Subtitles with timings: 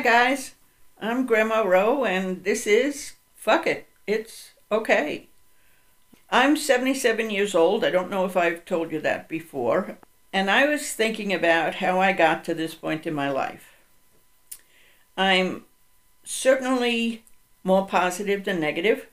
[0.00, 0.54] Hi, guys.
[0.98, 3.86] I'm Grandma Rowe, and this is Fuck It.
[4.06, 5.28] It's okay.
[6.30, 7.84] I'm 77 years old.
[7.84, 9.98] I don't know if I've told you that before.
[10.32, 13.74] And I was thinking about how I got to this point in my life.
[15.18, 15.64] I'm
[16.24, 17.22] certainly
[17.62, 19.06] more positive than negative.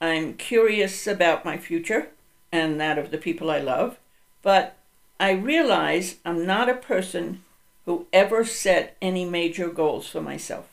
[0.00, 2.10] I'm curious about my future
[2.52, 3.98] and that of the people I love,
[4.42, 4.76] but
[5.18, 7.42] I realize I'm not a person
[7.84, 10.66] who ever set any major goals for myself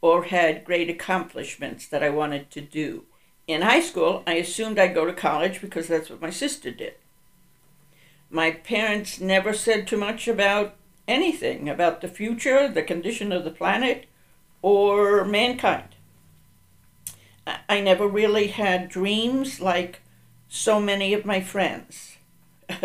[0.00, 3.04] or had great accomplishments that I wanted to do.
[3.46, 6.94] In high school, I assumed I'd go to college because that's what my sister did.
[8.30, 10.74] My parents never said too much about
[11.06, 14.06] anything about the future, the condition of the planet,
[14.62, 15.88] or mankind.
[17.68, 20.00] I never really had dreams like
[20.48, 22.16] so many of my friends.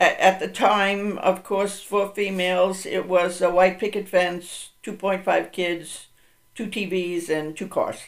[0.00, 6.06] At the time, of course, for females, it was a white picket fence, 2.5 kids,
[6.54, 7.98] two TVs, and two cars.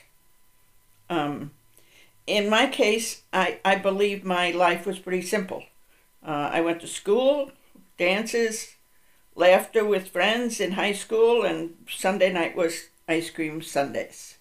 [1.08, 1.50] Um,
[2.28, 5.64] in my case, I, I believe my life was pretty simple.
[6.24, 7.50] Uh, I went to school,
[7.98, 8.77] dances,
[9.34, 14.38] laughter with friends in high school, and Sunday night was ice cream Sundays.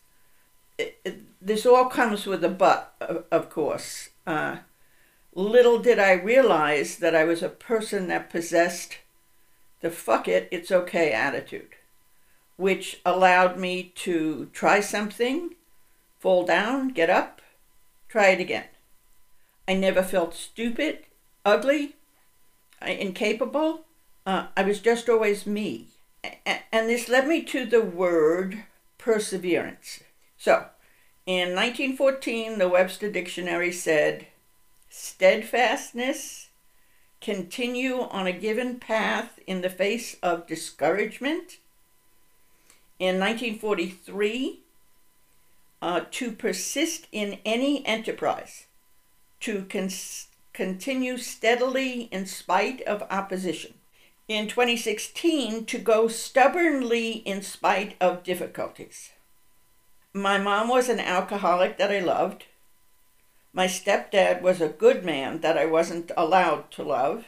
[0.78, 4.09] It, it, this all comes with a but, of, of course.
[4.28, 4.58] Uh,
[5.40, 8.98] little did I realize that I was a person that possessed
[9.81, 11.76] the fuck it, it's okay attitude,
[12.58, 15.56] which allowed me to try something,
[16.20, 17.42] fall down, get up,
[18.09, 18.66] try it again.
[19.68, 21.06] I never felt stupid,
[21.46, 21.96] ugly,
[22.86, 23.86] incapable.
[24.26, 25.88] Uh, I was just always me.
[26.72, 28.66] And this led me to the word
[28.98, 30.02] perseverance.
[30.38, 30.66] So,
[31.26, 34.28] in 1914, the Webster Dictionary said,
[34.90, 36.50] steadfastness,
[37.22, 41.58] continue on a given path in the face of discouragement.
[42.98, 44.62] In 1943,
[45.81, 48.66] uh, to persist in any enterprise,
[49.40, 53.74] to cons- continue steadily in spite of opposition.
[54.28, 59.12] In 2016, to go stubbornly in spite of difficulties.
[60.13, 62.46] My mom was an alcoholic that I loved.
[63.52, 67.26] My stepdad was a good man that I wasn't allowed to love.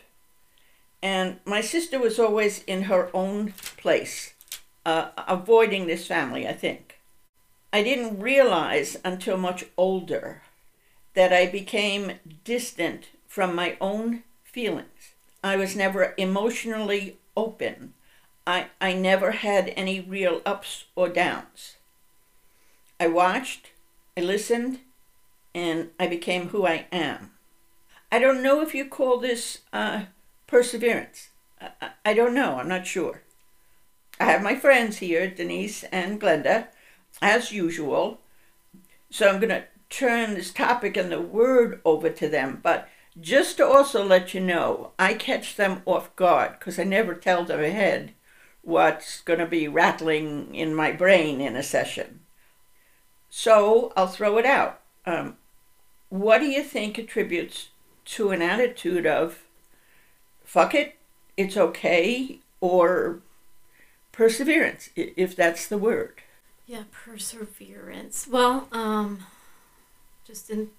[1.01, 4.33] And my sister was always in her own place,
[4.85, 6.99] uh, avoiding this family, I think.
[7.73, 10.43] I didn't realize until much older
[11.15, 15.15] that I became distant from my own feelings.
[15.43, 17.93] I was never emotionally open.
[18.45, 21.77] I, I never had any real ups or downs.
[22.99, 23.71] I watched,
[24.15, 24.79] I listened,
[25.53, 27.31] and I became who I am.
[28.11, 30.03] I don't know if you call this uh,
[30.47, 31.29] perseverance.
[31.59, 33.23] I, I don't know, I'm not sure.
[34.19, 36.67] I have my friends here, Denise and Glenda,
[37.21, 38.19] as usual.
[39.09, 42.59] So I'm going to turn this topic and the word over to them.
[42.61, 42.87] But
[43.19, 47.43] just to also let you know, I catch them off guard because I never tell
[47.43, 48.13] them ahead
[48.61, 52.21] what's going to be rattling in my brain in a session.
[53.29, 54.81] So I'll throw it out.
[55.05, 55.37] Um,
[56.11, 57.69] what do you think attributes
[58.03, 59.39] to an attitude of
[60.43, 60.97] fuck it,
[61.37, 63.21] it's okay, or
[64.11, 66.15] perseverance, if that's the word?
[66.67, 68.27] Yeah, perseverance.
[68.27, 69.19] Well, um,
[70.25, 70.71] just in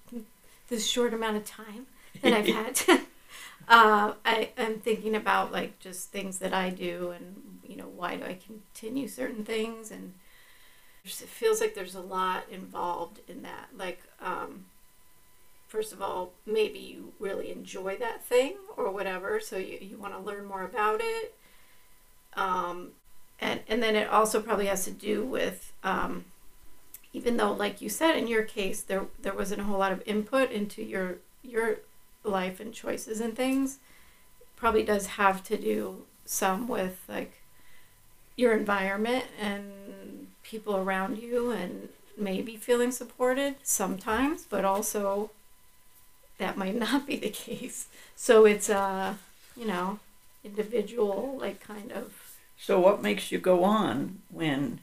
[0.69, 1.87] this short amount of time
[2.21, 2.79] that I've had,
[3.67, 8.17] uh, I am thinking about like just things that I do and you know why
[8.17, 10.13] do I continue certain things and
[11.03, 13.69] it feels like there's a lot involved in that.
[13.75, 14.65] Like, um,
[15.73, 20.13] first of all, maybe you really enjoy that thing or whatever, so you, you want
[20.13, 21.33] to learn more about it.
[22.35, 22.89] Um,
[23.41, 26.25] and, and then it also probably has to do with, um,
[27.11, 30.03] even though, like you said, in your case, there, there wasn't a whole lot of
[30.05, 31.79] input into your, your
[32.23, 33.79] life and choices and things,
[34.55, 37.41] probably does have to do some with like
[38.35, 45.31] your environment and people around you and maybe feeling supported sometimes, but also
[46.43, 47.87] that might not be the case.
[48.15, 49.17] So it's a,
[49.55, 49.99] you know,
[50.43, 52.13] individual, like kind of.
[52.57, 54.79] So what makes you go on when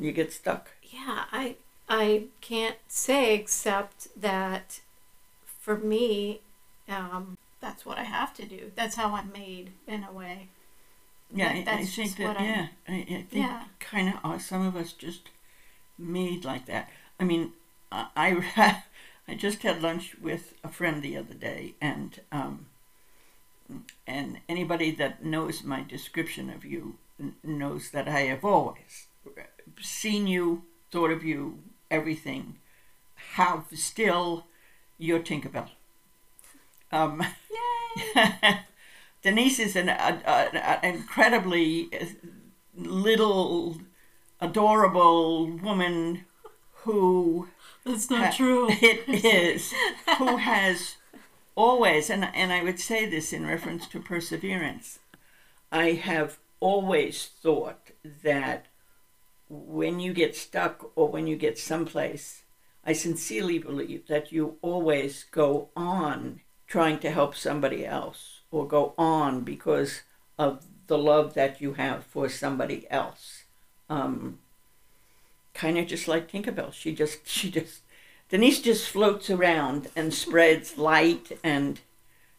[0.00, 0.70] you get stuck?
[0.82, 1.56] Yeah, I
[1.88, 4.80] I can't say except that
[5.46, 6.40] for me,
[6.88, 8.72] um, that's what I have to do.
[8.74, 10.48] That's how I'm made in a way.
[11.34, 12.40] Yeah, I, I think that.
[12.40, 13.64] Yeah, I, I think Yeah.
[13.80, 15.30] kind of some of us just
[15.98, 16.90] made like that.
[17.18, 17.52] I mean,
[17.90, 18.82] I I,
[19.26, 22.66] I just had lunch with a friend the other day, and um,
[24.06, 29.06] and anybody that knows my description of you n- knows that I have always
[29.80, 31.60] seen you, thought of you,
[31.90, 32.58] everything.
[33.34, 34.46] Have still
[34.98, 35.70] your Tinkerbell.
[36.92, 37.24] Um!
[39.22, 39.88] Denise is an
[40.82, 42.04] incredibly uh,
[42.76, 43.78] little,
[44.40, 46.26] adorable woman
[46.84, 47.48] who
[47.84, 48.68] That's not true.
[48.70, 49.72] it is
[50.18, 50.96] who has
[51.54, 54.98] always and and I would say this in reference to perseverance.
[55.72, 57.90] I have always thought
[58.22, 58.66] that
[59.48, 62.42] when you get stuck or when you get someplace,
[62.84, 68.94] I sincerely believe that you always go on trying to help somebody else or go
[68.96, 70.02] on because
[70.38, 73.44] of the love that you have for somebody else.
[73.88, 74.38] Um,
[75.54, 76.72] kind of just like Tinkerbell.
[76.72, 77.82] She just, she just,
[78.28, 81.80] Denise just floats around and spreads light and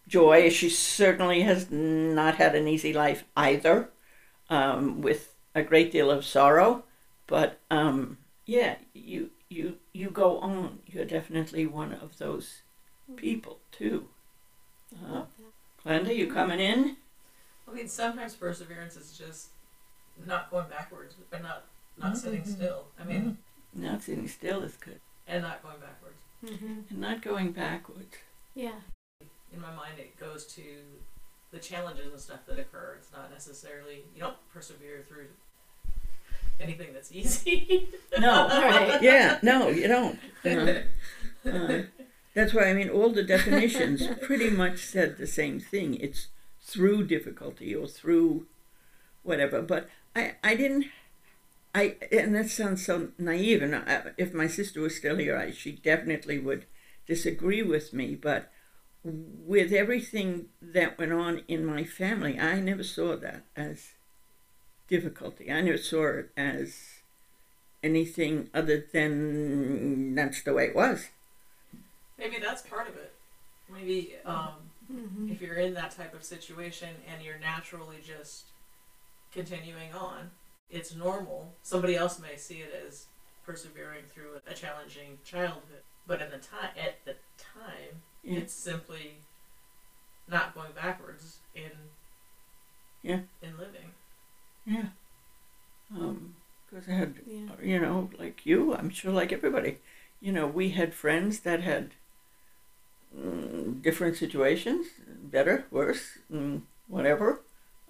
[0.07, 0.49] joy.
[0.49, 3.89] She certainly has not had an easy life either,
[4.49, 6.83] um, with a great deal of sorrow.
[7.27, 10.79] But um, yeah, you you you go on.
[10.85, 12.61] You're definitely one of those
[13.15, 14.07] people too.
[15.03, 15.23] Uh,
[15.83, 16.97] Glenda, you coming in?
[17.67, 19.47] I mean, sometimes perseverance is just
[20.25, 21.65] not going backwards, but not
[21.97, 22.85] not sitting still.
[22.99, 23.37] I mean,
[23.73, 26.21] Not sitting still is good, and not going backwards.
[26.41, 28.15] hmm and not going backwards.
[28.55, 28.79] Yeah.
[29.53, 30.61] In my mind, it goes to
[31.51, 32.95] the challenges and stuff that occur.
[32.99, 35.27] It's not necessarily you don't persevere through
[36.59, 37.87] anything that's easy.
[38.19, 39.01] No, Right.
[39.01, 40.17] yeah, no, you don't.
[40.45, 40.83] Uh,
[41.49, 41.81] uh,
[42.33, 45.95] that's why I mean all the definitions pretty much said the same thing.
[45.95, 46.27] It's
[46.61, 48.45] through difficulty or through
[49.23, 49.61] whatever.
[49.61, 50.85] But I, I didn't.
[51.75, 53.61] I and that sounds so naive.
[53.61, 56.65] And I, if my sister was still here, I, she definitely would
[57.05, 58.15] disagree with me.
[58.15, 58.49] But
[59.03, 63.89] with everything that went on in my family, I never saw that as
[64.87, 65.51] difficulty.
[65.51, 66.75] I never saw it as
[67.83, 71.09] anything other than that's the way it was.
[72.17, 73.13] Maybe that's part of it.
[73.69, 74.53] Maybe um,
[74.87, 78.45] hmm if you're in that type of situation and you're naturally just
[79.33, 80.31] continuing on,
[80.69, 81.53] it's normal.
[81.63, 83.05] Somebody else may see it as
[83.45, 88.39] persevering through a challenging childhood, but in the time at the time, Yeah.
[88.39, 89.21] it's simply
[90.27, 91.71] not going backwards in
[93.03, 93.21] Yeah.
[93.41, 93.93] in living.
[94.65, 94.89] Yeah.
[95.91, 96.35] Um,
[96.65, 97.49] because I had, Yeah.
[97.61, 99.79] you know, like you, I'm sure, like everybody,
[100.19, 101.91] you know, we had friends that had
[103.15, 107.41] mm, different situations, better, worse, mm, whatever.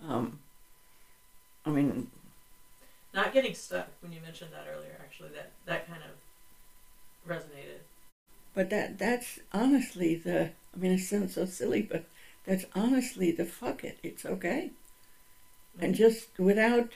[0.01, 0.39] Um,
[1.65, 2.11] I mean,
[3.15, 4.99] Not getting stuck when you mentioned that earlier.
[5.01, 6.11] Actually, that that kind of
[7.27, 7.79] resonated.
[8.55, 10.49] but that that's honestly the.
[10.73, 12.05] I mean, it sounds so silly, but
[12.45, 13.99] that's honestly the fuck it.
[14.03, 14.71] It's okay.
[15.79, 16.89] and just without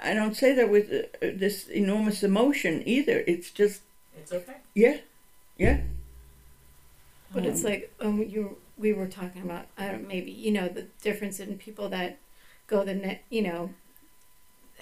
[0.00, 3.82] i don't say that with uh, this enormous emotion either it's just
[4.16, 4.56] It's okay.
[4.74, 4.98] yeah
[5.58, 5.80] yeah
[7.32, 10.68] But it's Um, like um, you we were talking about I don't maybe you know
[10.68, 12.18] the difference in people that
[12.66, 13.70] go the net you know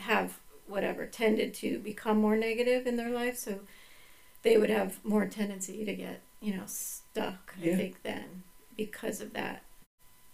[0.02, 3.60] have whatever tended to become more negative in their life so
[4.42, 8.42] they would have more tendency to get you know stuck I think then
[8.76, 9.62] because of that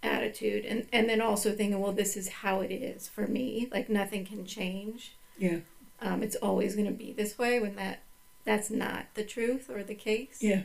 [0.03, 0.65] attitude.
[0.65, 3.69] And and then also thinking well this is how it is for me.
[3.71, 5.15] Like nothing can change.
[5.39, 5.59] Yeah.
[6.01, 8.03] Um, it's always going to be this way when that
[8.45, 10.39] that's not the truth or the case.
[10.41, 10.63] Yeah.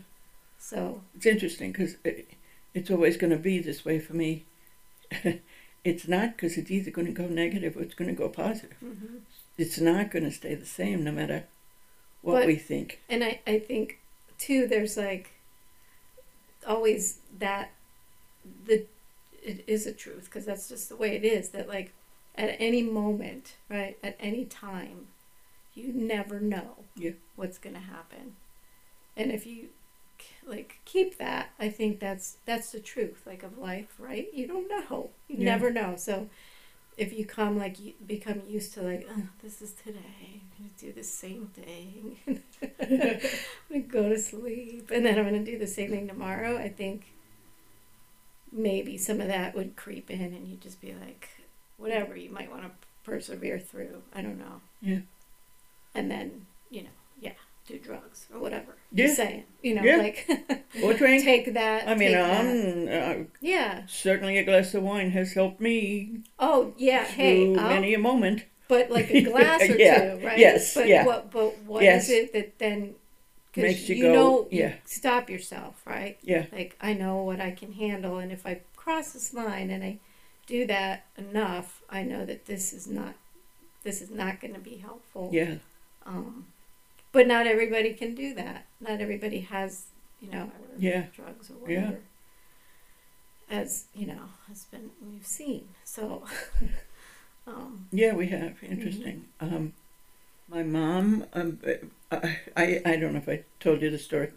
[0.58, 2.30] So it's interesting because it,
[2.74, 4.46] it's always going to be this way for me
[5.84, 8.78] it's not because it's either going to go negative or it's going to go positive
[8.84, 9.20] mhm.
[9.58, 11.46] it's not going to stay the same no matter
[12.22, 14.00] what But- we think And I, I think
[14.38, 15.32] too there's like
[16.68, 17.72] always that
[18.66, 18.86] the
[19.44, 21.92] it is a truth because that's just the way it is that like
[22.36, 25.08] at any moment right at any time
[25.76, 27.12] you never know Yeah.
[27.36, 28.36] what's going to happen
[29.18, 29.70] and if you
[30.46, 31.50] like keep that.
[31.60, 34.28] I think that's that's the truth like of life right?
[34.34, 35.12] You don't know.
[35.28, 35.46] You Yeah.
[35.46, 35.96] never know.
[35.98, 36.30] So
[36.98, 40.42] if you come like you become used to like oh, this is today.
[40.58, 42.18] I'm gonna do the same thing.
[42.82, 43.20] I'm
[43.70, 47.06] gonna go to sleep and then i'm gonna do the same thing tomorrow i think
[48.52, 51.30] maybe some of that would creep in and you'd just be like
[51.78, 52.70] whatever you might want to
[53.04, 54.62] persevere through i don't know.
[54.82, 55.00] Yeah.
[55.96, 56.90] and then you know
[57.68, 59.06] do drugs or whatever Yeah.
[59.06, 59.98] you're saying you know Yeah.
[59.98, 60.28] like
[60.84, 65.34] or drink take that i mean um, uh, yeah certainly a glass of wine has
[65.34, 70.16] helped me oh yeah hey I'll- many a moment but like a glass or Yeah,
[70.16, 71.06] two right yes, but yeah.
[71.06, 72.10] what but what is Yes.
[72.10, 72.96] it that then
[73.56, 74.74] Makes you you go, know you yeah.
[74.86, 79.12] stop yourself right yeah like I know what I can handle, and if I cross
[79.14, 80.00] this line and I
[80.48, 83.14] do that enough, I know that this is not
[83.84, 85.30] this is not going to be helpful.
[85.32, 85.56] Yeah.
[86.06, 86.48] Um,
[87.14, 88.66] but not everybody can do that.
[88.82, 89.86] Not everybody has,
[90.20, 91.06] you know, Yeah.
[91.16, 91.82] drugs or Yeah.
[91.82, 92.02] whatever.
[93.50, 95.70] As you know, has been we've seen.
[95.86, 96.26] So,
[97.48, 98.62] um, Yeah, we have.
[98.64, 99.28] Interesting.
[99.40, 99.74] Um,
[100.50, 101.60] my mom, um,
[102.12, 104.32] I, I, I don't know if I told you the story.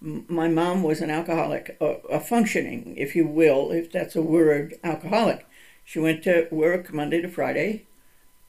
[0.00, 4.74] My mom was an alcoholic, a, a functioning, if you will, if that's a word,
[4.82, 5.46] alcoholic.
[5.84, 7.86] She went to work Monday to Friday,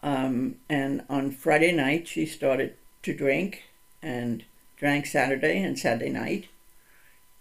[0.03, 3.63] um, and on Friday night she started to drink
[4.01, 4.43] and
[4.77, 6.47] drank Saturday and Saturday night.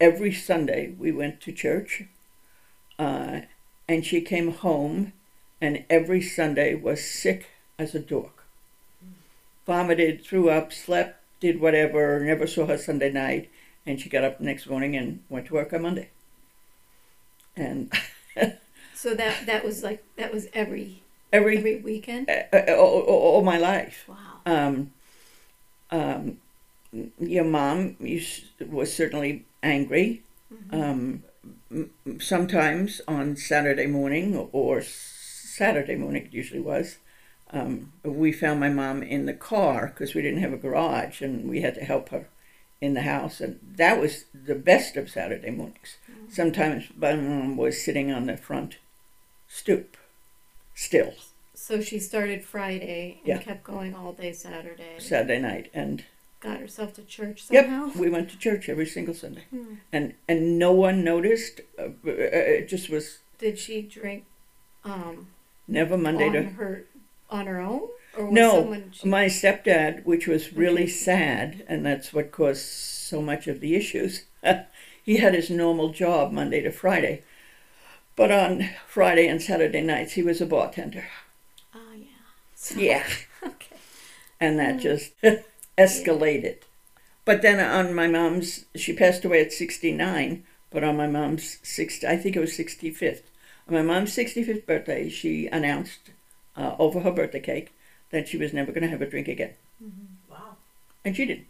[0.01, 2.05] Every Sunday we went to church,
[2.99, 3.41] uh,
[3.89, 5.13] and she came home
[5.61, 8.31] and every Sunday was sick as a dog.
[9.67, 13.51] Vomited, threw up, slept, did whatever, never saw her Sunday night,
[13.87, 16.09] and she got up the next morning and went to work on Monday.
[17.57, 17.93] And
[18.95, 21.03] so that that was like that was every
[21.33, 22.31] every, every weekend.
[22.31, 24.07] uh, all, all all my life.
[24.09, 24.17] Wow.
[24.47, 24.93] Um,
[25.91, 26.39] um,
[27.19, 30.23] your mom used, was certainly angry.
[30.73, 31.23] Um,
[31.71, 36.99] m- m- sometimes on Saturday morning or Saturday morning, it usually was.
[37.53, 41.49] Um, we found my mom in the car because we didn't have a garage and
[41.49, 42.29] we had to help her
[42.81, 43.41] in the house.
[43.41, 45.97] And that was the best of Saturday mornings.
[46.29, 48.79] Sometimes my mom was sitting on the front
[49.49, 49.97] stoop
[50.75, 51.13] still
[51.55, 53.39] So she started Friday and Yeah.
[53.39, 54.99] kept going all day Saturday.
[54.99, 55.71] Saturday night.
[55.75, 56.05] And
[56.41, 57.87] Got herself to church somehow.
[57.87, 59.75] Yep, we went to church every single Sunday, Hmm.
[59.93, 61.61] and and no one noticed.
[61.79, 64.25] Uh, uh, it just was Did she drink
[64.85, 65.29] um,
[65.69, 66.85] never Monday on to her
[67.29, 70.93] on her own, or was No, someone she, my stepdad, which was really Okay.
[70.93, 74.25] sad, and that's what caused so much of the issues.
[75.05, 77.23] he had his normal job Monday to Friday,
[78.17, 81.05] but on Friday and Saturday nights he was a bartender.
[81.75, 82.07] Oh yeah.
[82.55, 83.07] So, Yeah,
[83.45, 83.77] Okay.
[84.41, 84.83] and that Mm.
[84.83, 85.13] just
[85.85, 86.59] escalated.
[87.25, 92.07] But then on my mom's, she passed away at 69, but on my mom's 60,
[92.07, 93.23] I think it was 65th,
[93.69, 96.11] on my mom's 65th birthday, she announced
[96.57, 97.73] uh, over her birthday cake
[98.11, 99.53] that she was never going to have a drink again.
[100.31, 100.57] Wow.
[101.05, 101.47] And she didn't.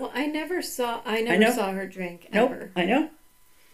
[0.00, 1.02] Well, I never saw.
[1.04, 1.52] I never know.
[1.52, 2.70] saw her drink Nope, ever.
[2.74, 3.10] I know.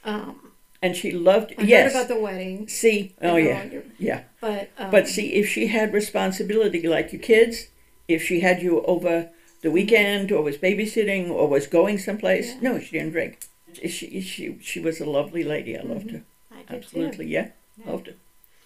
[0.05, 0.53] Um,
[0.83, 1.93] And she loved, I yes.
[1.93, 2.69] heard about the wedding.
[2.69, 4.23] see, oh yeah, you're- yeah.
[4.41, 7.69] But um, But see, if she had responsibility like your kids,
[8.07, 9.31] if she had you over
[9.63, 12.61] the weekend or was babysitting or was going someplace, Yeah.
[12.73, 13.41] no, she didn't drink.
[13.75, 15.77] She, she, she was a lovely lady.
[15.79, 16.23] I loved her.
[16.51, 17.31] I did Absolutely, too.
[17.31, 17.49] yeah.
[17.77, 17.91] Yeah.
[17.93, 18.15] Loved her.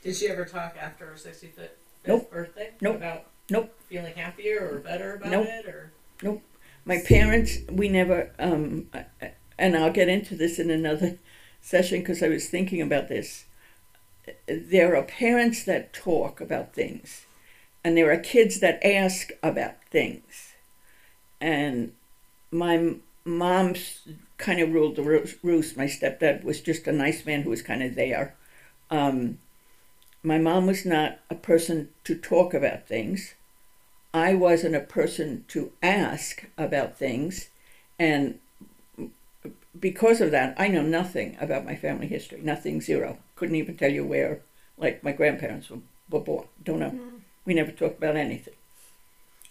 [0.03, 1.69] Did she ever talk after her 65th
[2.07, 2.31] Nope.
[2.31, 2.71] birthday?
[2.81, 2.97] Nope.
[2.97, 3.75] About Nope.
[3.89, 5.47] feeling happier or better about Nope.
[5.49, 6.43] it, or Nope.
[6.85, 8.89] My parents, we never, um,
[9.59, 11.19] and I'll get into this in another
[11.61, 13.45] session because I was thinking about this.
[14.47, 17.27] There are parents that talk about things,
[17.85, 20.52] and there are kids that ask about things.
[21.43, 21.93] And
[22.53, 22.95] my
[23.25, 24.07] mom's
[24.39, 25.03] kind of ruled the
[25.43, 25.77] roost.
[25.77, 28.37] My stepdad was just a nice man who was kind of there.
[28.91, 29.39] Um,
[30.23, 33.35] my mom was not a person to talk about things.
[34.15, 37.49] I wasn't a person to ask about things,
[37.99, 38.39] and
[39.79, 42.41] because of that, I know nothing about my family history.
[42.43, 43.19] Nothing, zero.
[43.37, 44.43] Couldn't even tell you where,
[44.77, 45.79] like, my grandparents were,
[46.11, 46.47] were born.
[46.63, 46.91] Don't know.
[46.91, 47.21] Mm.
[47.47, 48.55] We never talked about anything.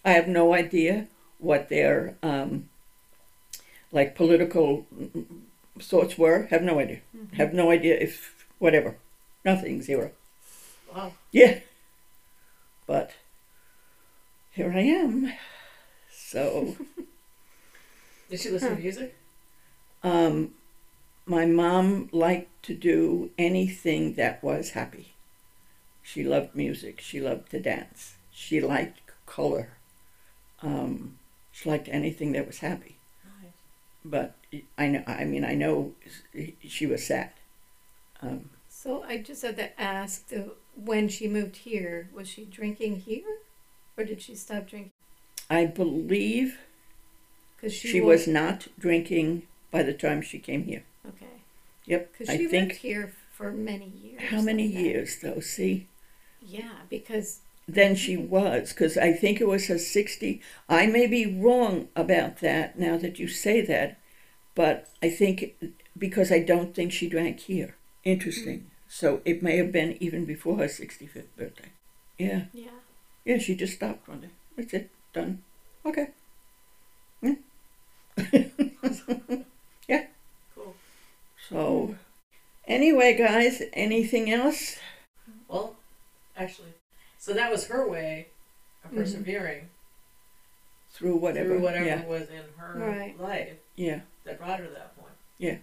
[0.04, 1.08] I have no idea
[1.42, 2.68] what their, um,
[3.90, 4.86] like, political
[5.78, 6.46] thoughts were.
[6.50, 7.00] Have no idea.
[7.34, 8.96] Have no idea if, whatever.
[9.44, 10.12] Nothing, zero.
[10.94, 11.12] wow.
[11.32, 11.58] Yeah.
[12.86, 13.12] But
[14.52, 15.32] here I am.
[16.10, 16.76] So,
[18.30, 19.16] Did she listen to music?
[20.02, 20.52] um,
[21.26, 25.14] my mom liked to do anything that was happy.
[26.02, 27.00] She loved music.
[27.00, 28.14] She loved to dance.
[28.32, 29.68] She liked color.
[30.62, 31.18] Um,
[31.52, 32.96] she liked anything that was happy.
[34.04, 34.34] But
[34.76, 35.04] I know.
[35.06, 35.92] I mean, I know
[36.66, 37.30] she was sad.
[38.20, 43.00] Um, So I just had to ask: uh, when she moved here, was she drinking
[43.00, 43.38] here,
[43.96, 44.90] or did she stop drinking?
[45.50, 46.58] I believe
[47.56, 50.82] Because she, she was not drinking by the time she came here.
[51.08, 51.26] okay.
[51.86, 52.12] Yep.
[52.12, 54.22] Because I she think lived here for many years.
[54.22, 55.40] How many like years, though?
[55.40, 55.86] See,
[56.44, 60.40] Yeah, because then she was, because I think it was her 60.
[60.68, 63.98] I may be wrong about that now that you say that,
[64.54, 65.54] but I think
[65.96, 67.76] because I don't think she drank here.
[68.04, 68.58] Interesting.
[68.58, 68.64] Mm.
[68.88, 71.70] So it may have been even before her 65th birthday.
[72.18, 72.44] Yeah.
[72.52, 72.70] yeah,
[73.24, 74.30] Yeah, she just stopped one day.
[74.56, 74.90] That's it.
[75.12, 75.42] Done.
[75.86, 76.08] Okay.
[77.22, 77.38] Mm.
[79.88, 80.06] Yeah.
[80.54, 80.74] Cool.
[81.48, 81.96] So,
[82.66, 84.76] anyway, guys, anything else?
[85.48, 85.76] Well,
[86.36, 86.74] actually,
[87.22, 88.26] so that was her way
[88.84, 88.96] of Mhm.
[88.96, 89.68] persevering
[90.90, 91.50] Through whatever.
[91.50, 92.04] through whatever Yeah.
[92.04, 93.16] was in her Right.
[93.20, 94.00] life Yeah.
[94.24, 95.14] that brought her to that point.
[95.38, 95.58] Yeah.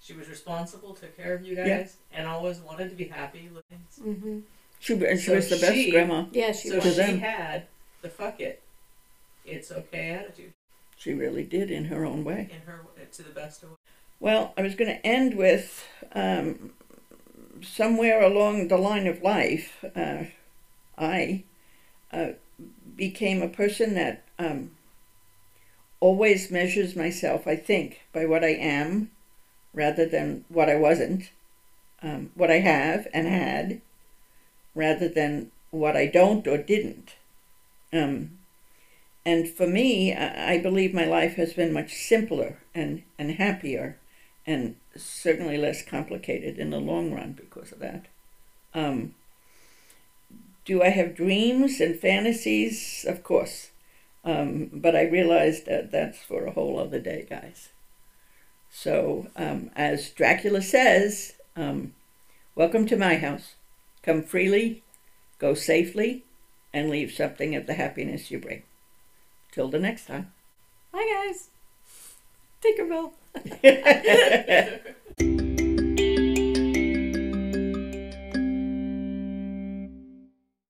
[0.00, 1.66] She was responsible, took care of you guys,
[2.10, 2.18] Yeah.
[2.18, 3.64] and always wanted to be happy with.
[4.00, 4.40] Mm-hmm.
[4.80, 6.24] She, and she So was the best she- grandma.
[6.32, 6.94] Yeah, she so To was.
[6.94, 7.18] she them.
[7.18, 7.66] had
[8.00, 8.62] the fuck it,
[9.44, 10.52] it's okay attitude
[10.96, 12.48] She really did in her own way.
[12.50, 12.80] in her
[13.12, 13.76] to the best of.
[14.20, 16.72] Well, I was going to end with um,
[17.62, 20.24] somewhere along the line of life, uh,
[20.98, 21.44] I
[22.12, 22.32] uh,
[22.96, 24.72] became a person that um,
[26.00, 29.10] always measures myself, I think, by what I am
[29.72, 31.30] rather than what I wasn't,
[32.02, 33.80] um, what I have and had
[34.74, 37.14] rather than what I don't or didn't.
[37.92, 38.38] Um,
[39.26, 43.98] and for me, I believe my life has been much simpler and, and happier
[44.46, 48.06] and certainly less complicated in the long run because of that.
[48.74, 49.14] Um,
[50.64, 53.04] do I have dreams and fantasies?
[53.06, 53.70] Of course.
[54.24, 57.68] Um, but I realized that that's for a whole other day, guys.
[58.70, 61.94] So, um, as Dracula says, um,
[62.54, 63.54] welcome to my house.
[64.02, 64.82] Come freely,
[65.38, 66.24] go safely,
[66.72, 68.62] and leave something of the happiness you bring.
[69.52, 70.32] Till the next time.
[70.90, 71.50] Bye, guys.
[72.62, 73.12] Tinkerbell.